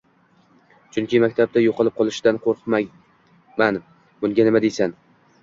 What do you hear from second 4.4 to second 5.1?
nima deysan?